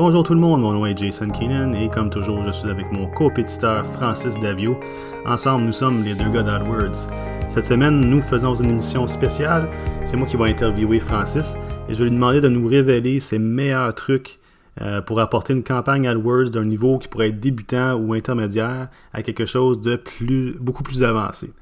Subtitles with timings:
[0.00, 2.86] Bonjour tout le monde, mon nom est Jason Keenan et comme toujours, je suis avec
[2.92, 4.78] mon compétiteur Francis Davio.
[5.26, 7.08] Ensemble, nous sommes les deux gars d'AdWords.
[7.48, 9.68] Cette semaine, nous faisons une émission spéciale.
[10.04, 11.56] C'est moi qui vais interviewer Francis
[11.88, 14.38] et je vais lui demander de nous révéler ses meilleurs trucs
[14.80, 19.24] euh, pour apporter une campagne AdWords d'un niveau qui pourrait être débutant ou intermédiaire à
[19.24, 21.52] quelque chose de plus, beaucoup plus avancé.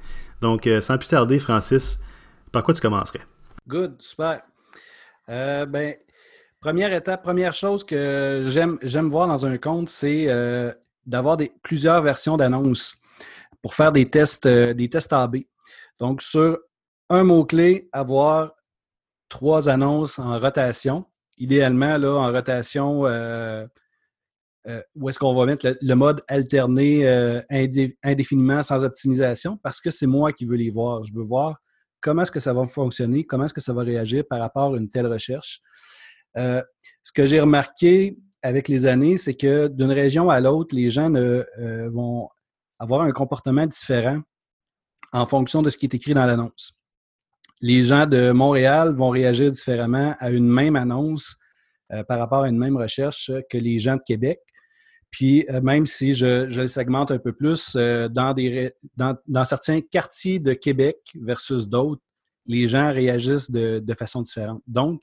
[0.41, 1.99] Donc, euh, sans plus tarder, Francis,
[2.51, 3.21] par quoi tu commencerais?
[3.67, 4.43] Good, super.
[5.27, 5.95] Euh, ben,
[6.59, 10.71] Première étape, première chose que j'aime voir dans un compte, c'est euh,
[11.05, 12.95] d'avoir plusieurs versions d'annonces
[13.61, 15.37] pour faire des tests, euh, des tests AB.
[15.99, 16.57] Donc, sur
[17.09, 18.53] un mot-clé, avoir
[19.29, 21.05] trois annonces en rotation.
[21.37, 23.67] Idéalement, là, en rotation, euh,
[24.95, 27.07] où est-ce qu'on va mettre le, mode alterné
[28.03, 31.03] indéfiniment sans optimisation parce que c'est moi qui veux les voir.
[31.03, 31.57] Je veux voir
[32.01, 34.77] comment est-ce que ça va fonctionner, comment est-ce que ça va réagir par rapport à
[34.77, 35.61] une telle recherche.
[36.37, 36.61] Euh,
[37.03, 41.13] ce que j'ai remarqué avec les années, c'est que d'une région à l'autre, les gens
[41.15, 42.29] euh, vont
[42.79, 44.21] avoir un comportement différent
[45.13, 46.77] en fonction de ce qui est écrit dans l'annonce.
[47.61, 51.37] Les gens de Montréal vont réagir différemment à une même annonce
[51.91, 54.39] euh, par rapport à une même recherche que les gens de Québec.
[55.09, 60.51] Puis, même si je, le segmente un peu plus, dans, des, dans, certains quartiers de
[60.53, 62.01] Québec versus d'autres,
[62.45, 64.61] les gens réagissent de, de façon différente.
[64.67, 65.01] Donc,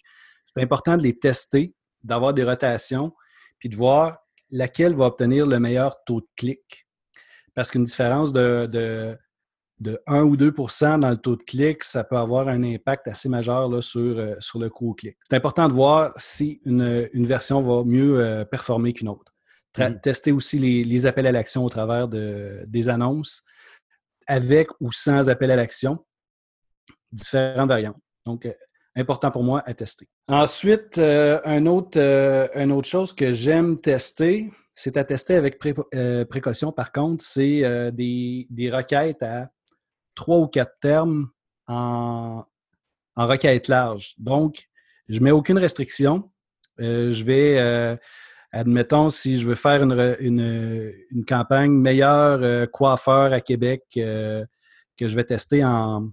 [0.54, 3.12] c'est important de les tester, d'avoir des rotations,
[3.58, 4.18] puis de voir
[4.50, 6.86] laquelle va obtenir le meilleur taux de clic.
[7.54, 8.66] Parce qu'une différence de,
[9.80, 13.28] de, 1 ou 2% dans le taux de clic, ça peut avoir un impact assez
[13.28, 15.16] majeur là, sur, euh, sur le coût au clic.
[15.28, 19.32] C'est important de voir si une, version va mieux euh, performer qu'une autre.
[19.76, 20.00] Mm-hmm.
[20.00, 23.44] Tester aussi les, appels à l'action au travers de, des annonces,
[24.26, 26.04] avec ou sans appel à l'action,
[27.12, 28.00] différentes variantes.
[28.24, 28.52] Donc, euh,
[28.96, 30.08] important pour moi à tester.
[30.28, 35.58] Ensuite, euh, un autre, euh, une autre chose que j'aime tester, c'est à tester avec
[35.94, 36.72] euh, précaution.
[36.72, 39.50] Par contre, c'est des, des, requêtes à
[40.14, 41.28] trois ou quatre termes
[41.66, 42.44] en,
[43.16, 44.14] en requête large.
[44.18, 44.68] Donc,
[45.08, 46.30] je ne mets aucune restriction.
[46.78, 47.98] je vais,
[48.50, 54.48] admettons, si je veux faire une, une, une campagne meilleur coiffeur à Québec que
[55.08, 56.08] je vais tester en,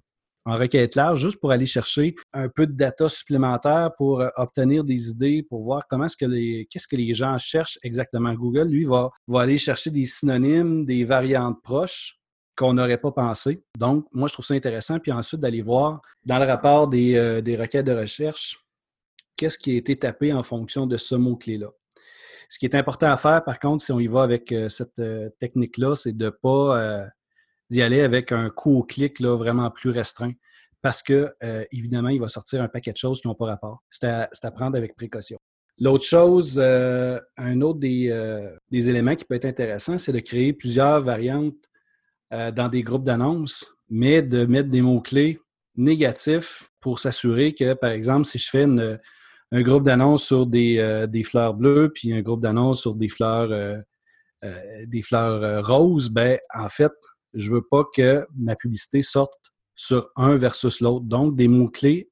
[0.46, 4.84] en requête large, juste pour aller chercher un peu de data supplémentaire pour euh, obtenir
[4.84, 8.34] des idées, pour voir comment est-ce que les, gens cherchent exactement.
[8.34, 12.18] Google, lui, va, aller chercher des synonymes, des variantes proches
[12.56, 13.64] qu'on n'aurait pas pensé.
[13.78, 15.00] Donc, moi, je trouve ça intéressant.
[15.00, 18.66] Puis ensuite, d'aller voir dans le rapport des, euh, des requêtes de recherche,
[19.36, 21.70] qu'est-ce qui a été tapé en fonction de ce mot-clé-là.
[22.50, 25.02] Ce qui est important à faire, par contre, si on y va avec euh, cette
[25.40, 27.08] technique-là, c'est de ne pas
[27.72, 30.34] d'y aller avec un coût au clic là, vraiment plus restreint
[30.82, 33.84] parce que, euh, évidemment, il va sortir un paquet de choses qui n'ont pas rapport.
[33.90, 35.38] C'est à, prendre avec précaution.
[35.80, 40.54] L'autre chose, euh, un autre euh, des, éléments qui peut être intéressant, c'est de créer
[40.54, 41.56] plusieurs variantes
[42.32, 45.42] dans des groupes d'annonces, mais de mettre des mots-clés
[45.76, 51.24] négatifs pour s'assurer que, par exemple, si je fais un groupe d'annonces sur des, des,
[51.24, 53.84] fleurs bleues, puis un groupe d'annonces sur des fleurs,
[54.42, 56.94] des fleurs roses, ben, en fait,
[57.34, 59.34] je veux pas que ma publicité sorte
[59.76, 61.06] sur un versus l'autre.
[61.06, 62.12] Donc, des mots-clés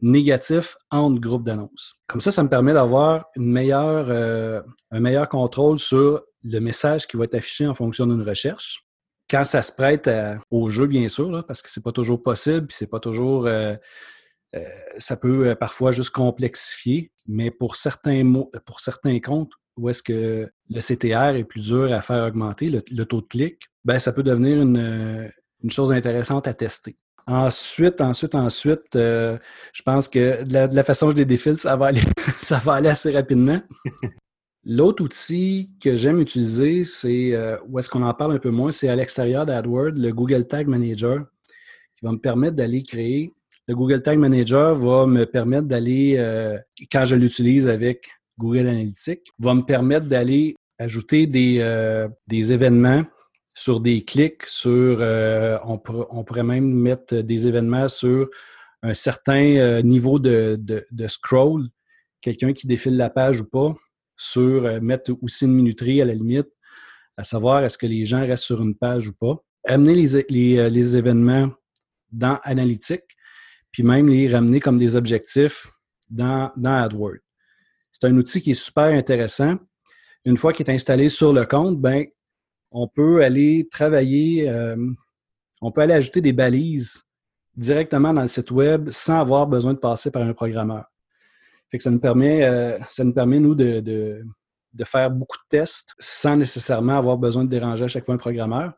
[0.00, 1.96] négatifs entre groupes d'annonces.
[2.08, 7.24] Comme ça, ça me permet d'avoir euh, un meilleur contrôle sur le message qui va
[7.24, 8.84] être affiché en fonction d'une recherche.
[9.30, 10.10] Quand ça se prête
[10.50, 13.46] au jeu, bien sûr, parce que ce n'est pas toujours possible, puis c'est pas toujours.
[13.46, 13.74] Euh,
[14.54, 14.64] euh,
[14.98, 20.50] ça peut parfois juste complexifier, mais pour certains mots, pour certains comptes où est-ce que
[20.70, 24.22] le CTR est plus dur à faire augmenter, le taux de clic, ben, ça peut
[24.22, 25.30] devenir une,
[25.68, 26.96] chose intéressante à tester.
[27.26, 29.38] Ensuite, ensuite, ensuite, euh,
[29.72, 32.00] je pense que de la, façon que je les défile, ça va aller,
[32.40, 33.60] ça va aller assez rapidement.
[34.64, 38.72] L'autre outil que j'aime utiliser, c'est euh, où est-ce qu'on en parle un peu moins,
[38.72, 41.24] c'est à l'extérieur d'AdWords, le Google Tag Manager,
[41.94, 43.32] qui va me permettre d'aller créer.
[43.68, 46.58] Le Google Tag Manager va me permettre d'aller, euh,
[46.90, 53.04] quand je l'utilise avec Google Analytics, va me permettre d'aller ajouter des, des événements
[53.54, 58.28] sur des clics, sur euh, on, pourrait même mettre des événements sur
[58.82, 60.58] un certain euh, niveau de,
[61.06, 61.68] scroll,
[62.20, 63.74] quelqu'un qui défile la page ou pas,
[64.16, 66.48] sur euh, mettre aussi une minuterie à la limite,
[67.16, 69.36] à savoir est-ce que les gens restent sur une page ou pas.
[69.64, 71.52] Amener les, événements
[72.10, 73.04] dans Analytics,
[73.70, 75.70] puis même les ramener comme des objectifs
[76.10, 77.20] dans, dans AdWords.
[78.02, 79.54] C'est un outil qui est super intéressant.
[80.24, 82.04] Une fois qu'il est installé sur le compte, ben,
[82.72, 84.76] on peut aller travailler, euh,
[85.60, 87.04] on peut aller ajouter des balises
[87.54, 90.84] directement dans le site web sans avoir besoin de passer par un programmeur.
[91.78, 96.36] Ça nous permet, euh, ça nous permet nous, de, de faire beaucoup de tests sans
[96.36, 98.72] nécessairement avoir besoin de déranger à chaque fois un programmeur.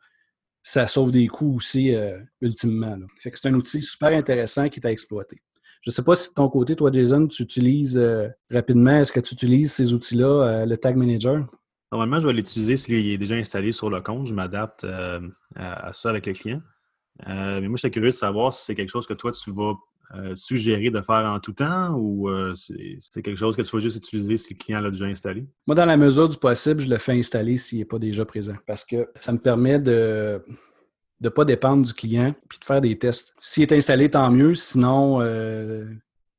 [0.62, 2.99] Ça sauve des coûts aussi, euh, ultimement.
[3.23, 5.41] C'est un outil super intéressant qui est à exploiter.
[5.84, 9.12] Je ne sais pas si de ton côté, toi, Jason, tu utilises euh, rapidement, est-ce
[9.12, 11.46] que tu utilises ces outils-là, le Tag Manager?
[11.92, 14.26] Normalement, je vais l'utiliser s'il est déjà installé sur le compte.
[14.26, 14.84] Je m'adapte
[15.54, 16.62] à, ça avec le client.
[17.26, 19.75] mais moi, j'étais curieux de savoir si c'est quelque chose que toi, tu vas
[20.14, 23.80] euh, suggérer de faire en tout temps ou euh, c'est quelque chose que tu vas
[23.80, 25.46] juste utiliser si le client l'a déjà installé?
[25.66, 28.54] Moi, dans la mesure du possible, je le fais installer s'il n'est pas déjà présent
[28.66, 30.40] parce que ça me permet de
[31.20, 33.34] ne pas dépendre du client puis de faire des tests.
[33.40, 34.55] S'il est installé, tant mieux.
[34.55, 35.87] Sinon, euh,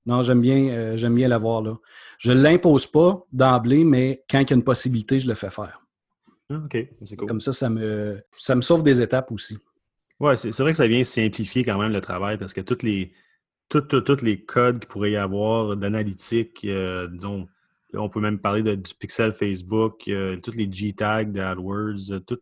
[0.05, 1.75] non, j'aime bien, j'aime bien l'avoir là.
[2.19, 5.49] Je ne l'impose pas d'emblée, mais quand il y a une possibilité, je le fais
[5.49, 5.81] faire.
[6.49, 7.27] Ah, OK, c'est cool.
[7.27, 9.57] Comme ça, ça me, ça me sauve des étapes aussi.
[10.19, 13.11] Oui, c'est vrai que ça vient simplifier quand même le travail parce que toutes les,
[13.69, 17.47] tous les codes qu'il pourrait y avoir d'analytique, euh, disons,
[17.93, 22.39] on peut même parler du pixel Facebook, euh, tous les G-tags d'AdWords, euh, tout,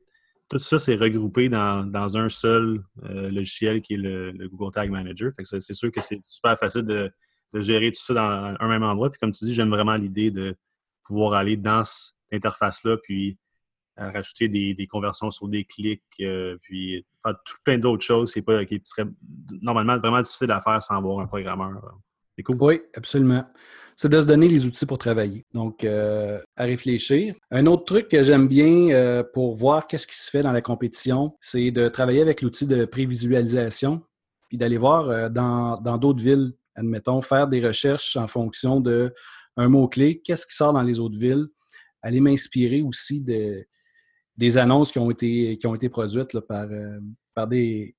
[0.59, 5.31] tout ça, c'est regroupé dans, un seul logiciel qui est le, Google Tag Manager.
[5.43, 7.11] c'est sûr que c'est super facile de,
[7.55, 9.11] gérer tout ça dans un même endroit.
[9.11, 10.55] Puis comme tu dis, j'aime vraiment l'idée de
[11.03, 13.37] pouvoir aller dans cette interface-là, puis
[13.97, 18.65] rajouter des, conversions sur des clics, euh, puis faire tout plein d'autres choses qui, pas,
[18.65, 19.07] qui seraient
[19.61, 21.99] normalement vraiment difficiles à faire sans avoir un programmeur.
[22.59, 23.45] Oui, absolument.
[23.95, 25.45] C'est de se donner les outils pour travailler.
[25.53, 27.35] Donc, euh, à réfléchir.
[27.51, 30.61] Un autre truc que j'aime bien euh, pour voir qu'est-ce qui se fait dans la
[30.61, 34.01] compétition, c'est de travailler avec l'outil de prévisualisation,
[34.49, 39.13] puis d'aller voir dans d'autres villes, admettons, faire des recherches en fonction de
[39.57, 41.47] un mot-clé, qu'est-ce qui sort dans les autres villes,
[42.01, 43.65] aller m'inspirer aussi de,
[44.37, 46.99] des annonces qui ont été, qui ont été produites par, euh,
[47.33, 47.95] par des,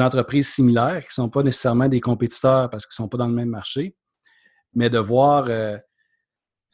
[0.00, 3.28] entreprises similaires qui ne sont pas nécessairement des compétiteurs parce qu'ils ne sont pas dans
[3.28, 3.94] le même marché,
[4.74, 5.78] mais de voir euh,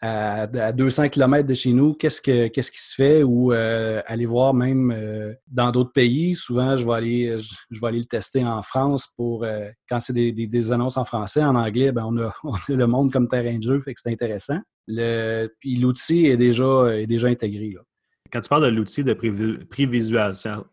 [0.01, 4.27] à, 200 km de chez nous qu'est-ce, que, qu'est-ce qui se fait ou euh, aller
[4.27, 6.35] voir même dans d'autres pays.
[6.35, 9.47] Souvent, je vais, aller, je, vais aller le tester en France pour
[9.89, 11.43] quand c'est des, annonces en français.
[11.43, 12.33] En anglais, ben, on, a,
[12.69, 14.59] le monde comme terrain de jeu, fait que c'est intéressant.
[14.87, 17.71] Le, puis l'outil est déjà, est déjà intégré.
[17.75, 17.83] Là.
[18.33, 20.65] Quand tu parles de l'outil de prévisualisation,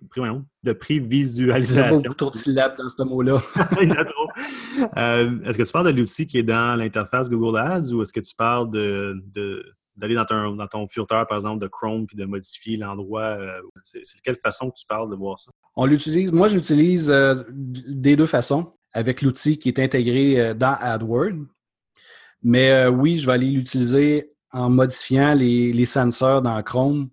[0.63, 1.83] de prévisualisation.
[1.83, 3.41] Il y a beaucoup trop de syllabes dans ce mot-là.
[3.81, 4.27] Il y en a trop.
[4.97, 8.13] Euh, est-ce que tu parles de l'outil qui est dans l'interface Google Ads ou est-ce
[8.13, 9.15] que tu parles de,
[9.95, 13.37] d'aller dans ton, dans ton filtre, par exemple, de Chrome puis de modifier l'endroit?
[13.39, 15.51] Euh, c'est, de quelle façon que tu parles de voir ça?
[15.75, 21.45] On l'utilise, moi, j'utilise euh, des deux façons avec l'outil qui est intégré dans AdWords.
[22.43, 27.09] Mais oui, je vais aller l'utiliser en modifiant les, les sensors dans Chrome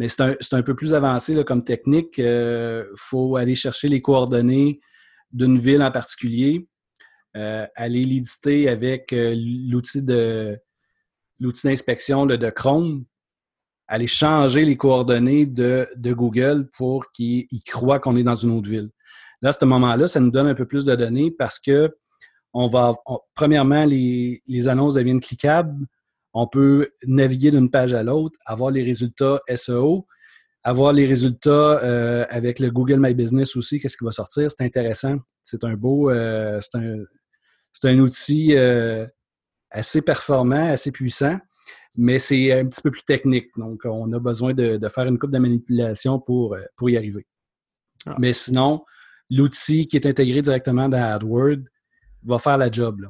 [0.00, 2.16] mais c'est un, peu plus avancé comme technique.
[2.16, 4.80] Il euh, faut aller chercher les coordonnées
[5.30, 6.66] d'une ville en particulier,
[7.36, 10.58] euh, aller l'éditer avec euh, l'outil de
[11.38, 13.04] d'inspection de, Chrome,
[13.88, 18.88] aller changer les coordonnées de, Google pour qu'il croit qu'on est dans une autre ville.
[19.42, 21.94] Là, à ce moment-là, ça nous donne un peu plus de données parce que
[22.54, 22.94] on va,
[23.34, 25.86] premièrement, les, les annonces deviennent cliquables
[26.32, 30.06] on peut naviguer d'une page à l'autre, avoir les résultats SEO,
[30.62, 34.50] avoir les résultats euh, avec le Google My Business aussi, qu'est-ce qui va sortir?
[34.50, 35.16] C'est intéressant.
[35.42, 39.06] C'est un beau, euh, c'est un, outil euh,
[39.70, 41.38] assez performant, assez puissant,
[41.96, 43.48] mais c'est un petit peu plus technique.
[43.56, 47.26] Donc, on a besoin de, faire une coupe de manipulation pour, pour y arriver.
[48.06, 48.14] Ah.
[48.18, 48.84] Mais sinon,
[49.30, 51.64] l'outil qui est intégré directement dans AdWords
[52.22, 53.00] va faire la job.
[53.00, 53.08] Là.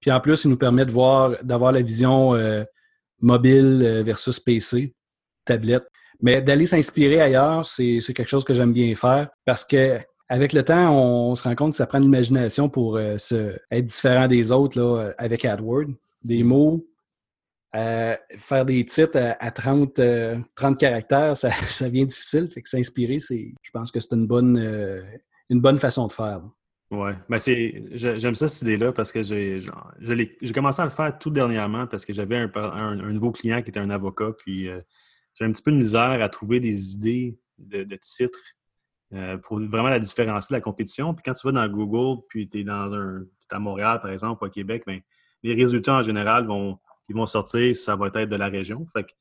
[0.00, 2.64] Puis en plus, il nous permet de voir, d'avoir la vision euh,
[3.20, 4.94] mobile euh, versus PC,
[5.44, 5.86] tablette.
[6.22, 10.62] Mais d'aller s'inspirer ailleurs, c'est quelque chose que j'aime bien faire parce que avec le
[10.62, 14.52] temps, on, se rend compte que ça prend l'imagination pour euh, se, être différent des
[14.52, 15.92] autres là, avec AdWords.
[16.22, 16.86] Des mots,
[17.72, 19.98] faire des titres à, 30,
[20.54, 22.50] 30 caractères, ça, ça devient difficile.
[22.52, 24.58] Fait que s'inspirer, je pense que c'est une bonne,
[25.48, 26.42] une bonne façon de faire.
[26.90, 29.60] Ouais, ben c'est, j'aime ça cette idée-là parce que j'ai,
[30.00, 33.70] j'ai commencé à le faire tout dernièrement parce que j'avais un, un, nouveau client qui
[33.70, 34.80] était un avocat, puis euh,
[35.34, 38.40] j'ai un petit peu de misère à trouver des idées de, titres
[39.12, 41.14] euh, pour vraiment la différencier de la compétition.
[41.14, 44.42] Puis quand tu vas dans Google, puis tu es dans un, à Montréal par exemple,
[44.42, 45.00] ou à Québec, ben,
[45.44, 46.76] les résultats en général vont,
[47.08, 48.84] ils vont sortir, ça va être de la région.
[48.92, 49.12] Fait que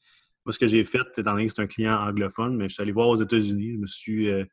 [0.44, 2.82] moi, ce que j'ai fait, étant donné que c'est un client anglophone, mais je suis
[2.82, 4.44] allé voir aux États-Unis, je me suis euh,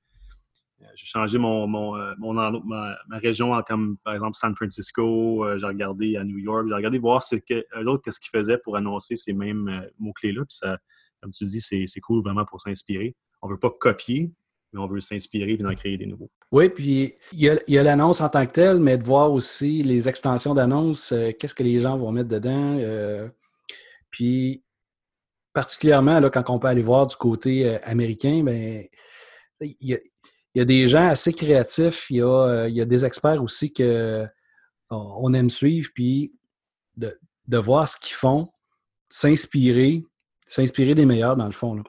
[0.95, 5.67] j'ai changé mon, mon, euh, ma, région en comme par exemple San Francisco, euh, j'ai
[5.67, 9.17] regardé à New York, j'ai regardé voir ce que l'autre qu'est-ce qu'ils faisaient pour annoncer
[9.17, 10.45] ces mêmes mots-clés-là.
[10.45, 10.79] Puis ça,
[11.21, 13.15] comme tu dis, c'est cool vraiment pour s'inspirer.
[13.43, 14.33] On ne veut pas copier,
[14.73, 16.31] mais on veut s'inspirer et en créer des nouveaux.
[16.53, 20.09] Oui, puis il y a, l'annonce en tant que telle, mais de voir aussi les
[20.09, 23.31] extensions d'annonce, qu'est-ce que les gens vont mettre dedans.
[24.11, 24.63] puis
[25.57, 28.85] particulièrement là, quand on peut aller voir du côté euh, américain, ben,
[29.63, 29.99] il y, a,
[30.65, 34.27] des gens assez créatifs, il y a, il y a des experts aussi que
[34.91, 36.33] on aime suivre, puis
[36.97, 38.49] de, de voir ce qu'ils font,
[39.09, 40.05] s'inspirer,
[40.47, 41.75] s'inspirer des meilleurs dans le fond.
[41.75, 41.83] Là.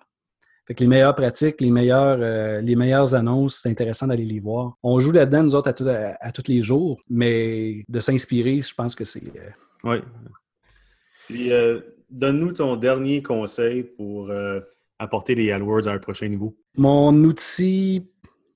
[0.68, 4.42] Fait que les meilleures pratiques, les meilleures, euh, les meilleures annonces, c'est intéressant d'aller les
[4.42, 4.74] voir.
[4.84, 9.06] On joue là-dedans, nous autres, à, tous les jours, mais de s'inspirer, je pense que
[9.06, 9.24] c'est.
[9.24, 9.50] Euh,
[9.86, 9.98] oui.
[11.28, 14.30] Puis, euh, donne-nous ton dernier conseil pour
[15.00, 16.58] apporter les AdWords à un prochain niveau.
[16.76, 18.06] Mon outil,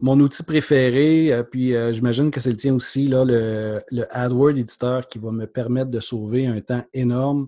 [0.02, 5.32] mon outil préféré, puis j'imagine que c'est le tien aussi, le, AdWords Editor qui va
[5.32, 7.48] me permettre de sauver un temps énorme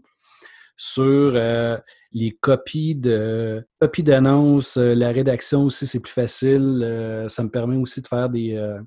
[0.75, 1.35] sur
[2.13, 6.81] les copies d'annonces, euh, la rédaction aussi, c'est plus facile.
[6.83, 8.79] Euh, ça me permet aussi de faire des, euh,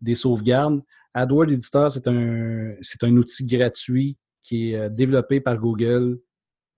[0.00, 0.80] des sauvegardes.
[1.14, 6.18] AdWords Editor, c'est un, un outil gratuit qui est développé par Google.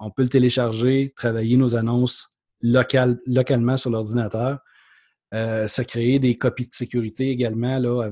[0.00, 4.58] On peut le télécharger, travailler nos annonces local, localement sur l'ordinateur.
[5.66, 8.08] Ça crée des copies de sécurité également là,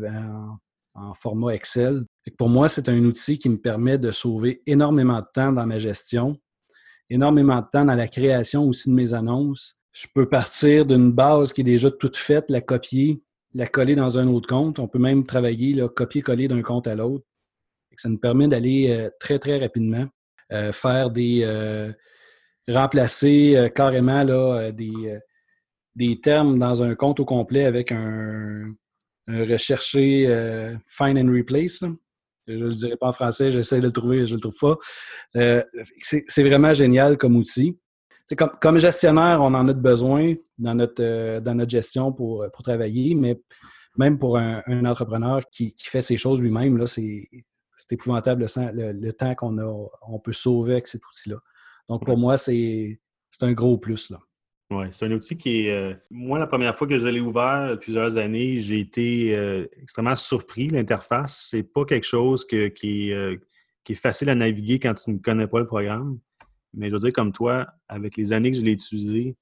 [0.94, 2.04] en, en format Excel.
[2.36, 5.78] Pour moi, c'est un outil qui me permet de sauver énormément de temps dans ma
[5.78, 6.36] gestion
[7.12, 9.78] énormément de temps dans la création aussi de mes annonces.
[9.92, 13.22] Je peux partir d'une base qui est déjà toute faite, la copier,
[13.54, 14.78] la coller dans un autre compte.
[14.78, 17.24] On peut même travailler, copier-coller d'un compte à l'autre.
[17.96, 20.06] Ça nous permet d'aller euh, très, très rapidement
[20.52, 21.42] euh, faire des.
[21.44, 21.92] Euh,
[22.68, 25.18] remplacer carrément là, des,
[25.94, 28.72] des termes dans un compte au complet avec un,
[29.26, 30.26] un recherché
[30.86, 31.84] find and replace.
[32.46, 34.58] Je ne le dirai pas en français, j'essaie de le trouver, je ne le trouve
[34.58, 34.76] pas.
[35.36, 35.62] Euh,
[36.00, 37.78] c'est vraiment génial comme outil.
[38.36, 42.62] Comme, comme, gestionnaire, on en a besoin dans notre, euh, dans notre gestion pour, pour
[42.62, 43.40] travailler, mais
[43.96, 47.28] même pour un, entrepreneur qui, qui, fait ces choses lui-même, c'est
[47.90, 51.36] épouvantable le, le, temps qu'on a, on peut sauver avec cet outil-là.
[51.88, 52.98] Donc, pour moi, c'est
[53.42, 54.10] un gros plus.
[54.10, 54.18] Là.
[54.72, 55.70] Oui, c'est un outil qui est.
[55.70, 60.16] Euh, moi, la première fois que je l'ai ouvert, plusieurs années, j'ai été euh, extrêmement
[60.16, 60.68] surpris.
[60.68, 65.46] L'interface, c'est pas quelque chose euh, qui, est, facile à naviguer quand tu ne connais
[65.46, 66.18] pas le programme.
[66.72, 69.36] Mais je veux dire, comme toi, avec les années que je l'ai utilisé,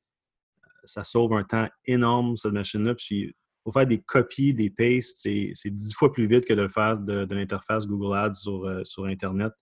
[0.83, 2.97] ça sauve un temps énorme, cette machine-là.
[2.97, 3.33] Puis,
[3.63, 6.99] pour faire des copies, des pastes, c'est dix fois plus vite que de le faire
[6.99, 9.53] de, l'interface Google Ads sur, sur Internet.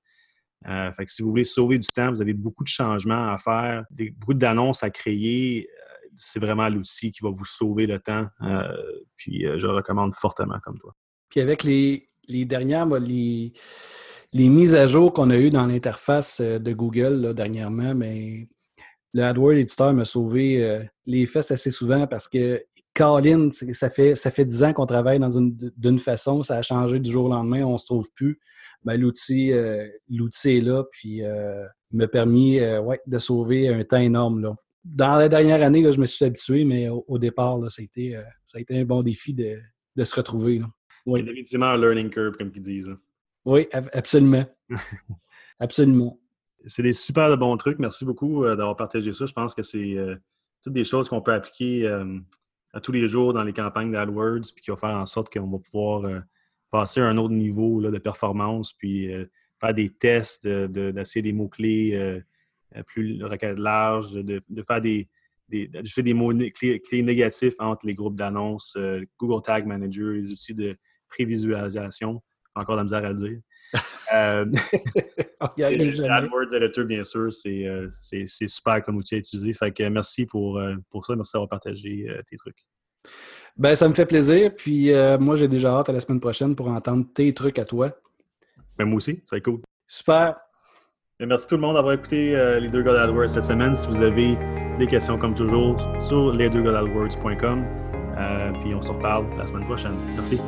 [0.67, 3.39] Euh, fait que si vous voulez sauver du temps, vous avez beaucoup de changements à
[3.39, 5.69] faire, des, beaucoup d'annonces à créer.
[5.69, 8.27] Euh, c'est vraiment l'outil qui va vous sauver le temps.
[8.43, 8.69] Euh,
[9.17, 10.95] puis je le recommande fortement comme toi.
[11.29, 13.53] Puis avec les, dernières, les,
[14.33, 18.49] les, mises à jour qu'on a eues dans l'interface de Google dernièrement, mais
[19.19, 22.63] le AdWords Editor m'a sauvé les fesses assez souvent parce que
[22.99, 26.63] Colin, ça fait, ça fait 10 ans qu'on travaille dans une, d'une façon, ça a
[26.63, 28.41] changé du jour au lendemain, on ne se trouve plus.
[28.85, 33.85] Ben, l'outil, euh, l'outil est là, puis euh, m'a permis euh, ouais, de sauver un
[33.85, 34.41] temps énorme.
[34.41, 34.57] Là.
[34.85, 37.85] Dans la dernière année, là, je me suis habitué, mais au, départ, là, ça, a
[37.85, 39.61] été, ça a été un bon défi de,
[39.95, 40.59] de se retrouver.
[40.59, 40.67] Là.
[41.07, 41.23] Oui.
[41.23, 42.91] définitivement un learning curve, comme ils disent.
[43.45, 44.45] Oui, absolument.
[45.61, 46.18] absolument.
[46.67, 47.79] C'est des super de bons trucs.
[47.79, 49.27] Merci beaucoup d'avoir partagé ça.
[49.27, 49.97] Je pense que c'est
[50.63, 51.89] toutes des choses qu'on peut appliquer
[52.73, 55.49] à tous les jours dans les campagnes d'AdWords, puis qui va faire en sorte qu'on
[55.49, 56.21] va pouvoir euh,
[56.71, 59.27] passer à un autre niveau de performance, puis euh,
[59.61, 65.09] faire des tests, d'essayer des mots-clés euh, plus larges, de, de faire des,
[65.49, 68.77] des, des mots clés, négatifs entre les groupes d'annonces,
[69.19, 70.77] Google Tag Manager, les outils de
[71.09, 72.23] prévisualisation,
[72.59, 73.39] encore de la misère à dire.
[74.15, 74.47] Euh,
[75.43, 79.53] AdWords Editor, bien sûr, euh, c'est super comme outil à utiliser.
[79.53, 81.15] Fait que merci pour, euh, pour ça.
[81.15, 82.57] Merci d'avoir partagé tes trucs.
[83.59, 84.55] Ben, ça me fait plaisir.
[84.57, 87.91] Puis moi, j'ai déjà hâte à la semaine prochaine pour entendre tes trucs à toi.
[88.79, 89.61] Ben, moi aussi, ça va être cool.
[89.87, 90.37] Super.
[91.21, 93.75] merci tout le monde d'avoir écouté les deux gars d'AdWords cette semaine.
[93.75, 94.39] Si vous avez
[94.79, 96.87] des questions, comme toujours, sur lesdeuxgars
[98.61, 99.95] puis on se reparle la semaine prochaine.
[100.17, 100.41] Merci.